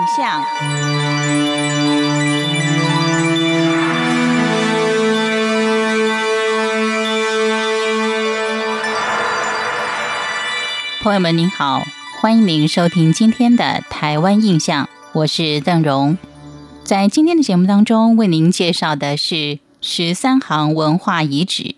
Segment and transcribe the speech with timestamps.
[0.00, 0.42] 印象。
[11.02, 11.82] 朋友们您好，
[12.18, 16.16] 欢迎您收听今天的《台湾印象》，我是邓荣。
[16.82, 21.74] 在今天的节目当中，为您介绍的是十三行文化遗址。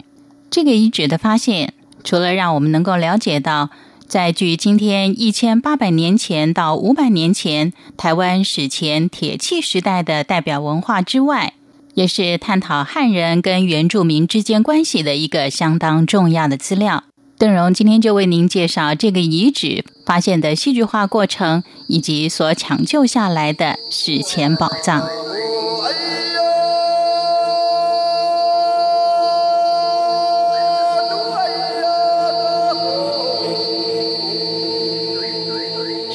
[0.49, 3.71] 这个遗址的发现，除了让我们能够了解到，
[4.13, 11.55] 在距今天一千八百年前到五百年前台湾史前铁器时代的代表文化之外，
[11.95, 17.05] 也是探讨汉人跟原住民之间关系的一个相当重要的资料。
[17.39, 25.09] 邓荣今天就为您介绍这个遗址发现的戏剧化过程，以及所抢救下来的史前宝藏。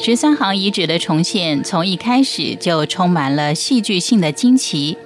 [0.08, 4.96] 十三行遗址的重现，从一开始就充满了戏剧性的惊奇。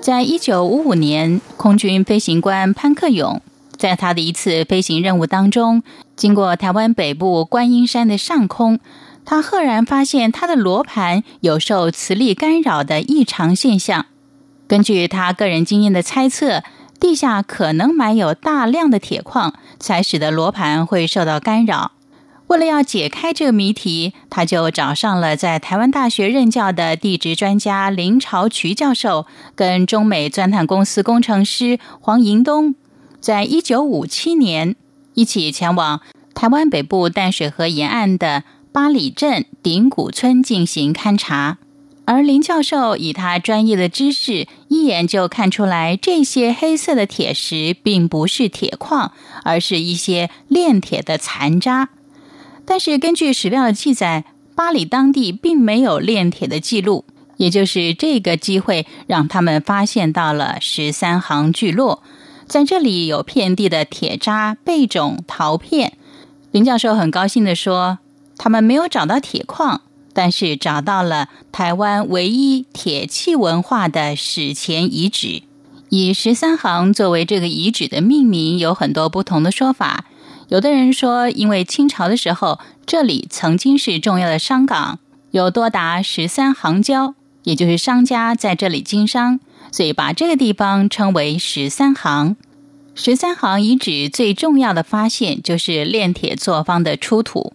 [0.00, 3.42] 在一九五五年，空军飞行官潘克勇。
[3.76, 5.82] 在他的一次飞行任务当中，
[6.14, 8.78] 经过台湾北部观音山的上空，
[9.24, 14.06] 他赫然发现他的罗盘有受磁力干扰的异常现象。
[14.68, 16.62] 根据他个人经验的猜测，
[17.00, 21.90] 地下可能埋有大量的铁矿，才使得罗盘会受到干扰。
[22.46, 32.74] 为了要解开这个谜题，他就找上了在台湾大学任教的地质专家林朝渠教授，跟中美钻探公司工程师黄银东。
[33.18, 34.76] 在一九五七年，
[35.14, 36.02] 一起前往
[36.34, 41.56] 台湾北部淡水河沿岸的八里镇顶谷村进行勘察，
[42.04, 49.12] 而林教授以他专业的知识，一眼就看出来这些黑色的铁石并不是铁矿，
[49.44, 51.88] 而是一些炼铁的残渣。
[52.66, 57.04] 但是根据史料的记载，巴里当地并没有炼铁的记录，
[57.36, 62.02] 也就是这个机会让他们发现到了十三行聚落。
[62.46, 65.94] 在这里有遍地的铁渣、贝种、陶片。
[66.52, 67.98] 林教授很高兴地说
[68.38, 69.80] ：“他们没有找到铁矿，
[70.12, 75.42] 但是找到了台湾唯一铁器文化的史前遗址。
[75.88, 80.04] 以十三行作为这个遗址的命名，有很多不同的说法。
[80.48, 84.98] 有的人说，因为清朝的时候这里曾经是重要的商港，
[85.30, 89.40] 有多达十三行交，也就是商家在这里经商。”
[89.72, 92.36] 所以把这个地方称为十三行。
[92.94, 97.52] 十三行遗址最重要的发现就是炼铁作坊的出土，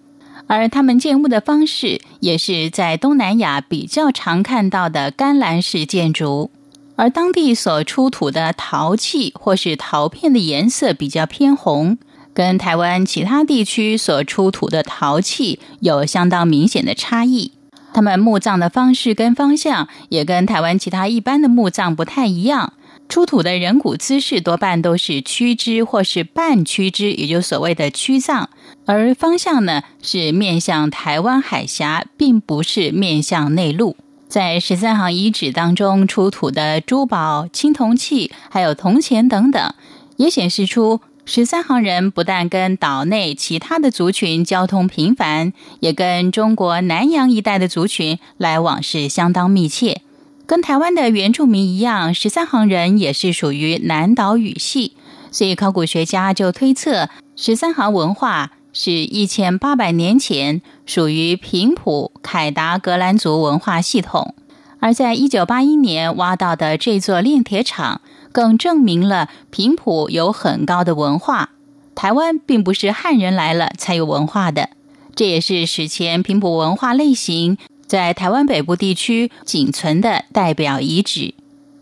[0.48, 6.52] 而他们建屋的方式也是在东南亚比较常看到的干栏式建筑。
[6.98, 11.98] 而当地所出土的陶器或是陶片的颜色比较偏红，
[12.34, 17.51] 跟台湾其他地区所出土的陶器有相当明显的差异。
[17.91, 22.73] 他们墓葬的方式跟方向也跟台湾其他一般的墓葬不太一样，
[23.09, 28.47] 出土的人骨姿势多半都是屈肢或是半屈肢，也就所谓的屈葬，
[28.85, 33.97] 而方向呢是面向台湾海峡，并不是面向内陆。
[34.28, 39.73] 在十三行遗址当中出土的珠宝、青铜器，还有铜钱等等，
[40.17, 41.01] 也显示出。
[41.31, 50.01] 十三行人不但跟岛内其他的族群交通频繁，也跟中国南洋一带的族群来往是相当密切。
[50.47, 54.94] 跟台湾的原住民一样，十三行人也是属于南岛语系，
[55.29, 64.34] 所以考古学家就推测十三行文化是一千八百年前属于平埔凯达格兰族文化系统。
[64.79, 68.01] 而在一九八一年挖到的这座炼铁厂。
[68.31, 71.51] 更证明了平埔有很高的文化，
[71.95, 74.69] 台湾并不是汉人来了才有文化的，
[75.16, 81.34] 这也是史前平埔文化类型在台湾北部地区仅存的代表遗址。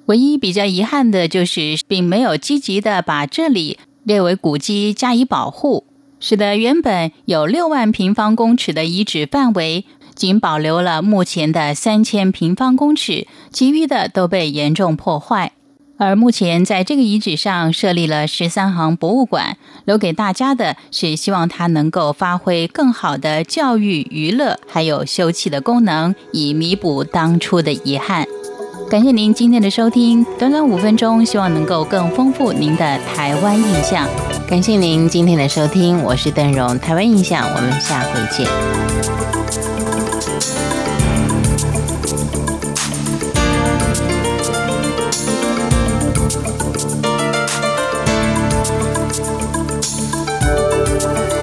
[0.05, 5.85] 唯一比较遗憾的就是，并没有积极的把这里列为古迹加以保护，
[6.19, 9.83] 使得原本有六万平方公尺的遗址范围，
[10.15, 15.51] 仅保留了目前的三千平方公尺，其余的都被严重破坏。
[15.97, 28.25] 而目前在这个遗址上设立了十三行博物馆，留给大家的是希望它能够发挥更好的教育、娱乐，还有休憩的功能，以弥补当初的遗憾。
[28.89, 34.07] 感谢您今天的收听，短短五分钟，希望能够更丰富您的台湾印象。
[34.47, 38.96] 感谢您今天的收听，我是邓荣，台湾印象，我们下回见。